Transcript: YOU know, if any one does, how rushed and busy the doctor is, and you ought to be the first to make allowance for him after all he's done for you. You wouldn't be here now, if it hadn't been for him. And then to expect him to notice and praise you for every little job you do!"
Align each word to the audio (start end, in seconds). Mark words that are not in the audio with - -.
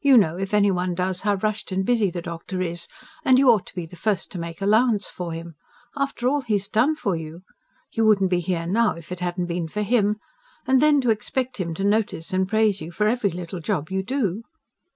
YOU 0.00 0.18
know, 0.18 0.36
if 0.36 0.52
any 0.52 0.72
one 0.72 0.96
does, 0.96 1.20
how 1.20 1.36
rushed 1.36 1.70
and 1.70 1.86
busy 1.86 2.10
the 2.10 2.20
doctor 2.20 2.60
is, 2.60 2.88
and 3.24 3.38
you 3.38 3.48
ought 3.48 3.66
to 3.66 3.74
be 3.76 3.86
the 3.86 3.94
first 3.94 4.32
to 4.32 4.38
make 4.40 4.60
allowance 4.60 5.06
for 5.06 5.30
him 5.32 5.54
after 5.96 6.26
all 6.28 6.40
he's 6.40 6.66
done 6.66 6.96
for 6.96 7.14
you. 7.14 7.42
You 7.92 8.04
wouldn't 8.04 8.30
be 8.30 8.40
here 8.40 8.66
now, 8.66 8.96
if 8.96 9.12
it 9.12 9.20
hadn't 9.20 9.46
been 9.46 9.68
for 9.68 9.82
him. 9.82 10.16
And 10.66 10.82
then 10.82 11.00
to 11.02 11.10
expect 11.10 11.58
him 11.58 11.72
to 11.74 11.84
notice 11.84 12.32
and 12.32 12.48
praise 12.48 12.80
you 12.80 12.90
for 12.90 13.06
every 13.06 13.30
little 13.30 13.60
job 13.60 13.88
you 13.90 14.02
do!" 14.02 14.42